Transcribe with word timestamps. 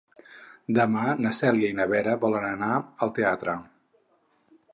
Demà 0.77 1.03
na 1.25 1.33
Cèlia 1.39 1.69
i 1.73 1.77
na 1.81 1.87
Vera 1.91 2.15
volen 2.25 2.49
anar 2.49 2.71
al 3.07 3.15
teatre. 3.21 3.57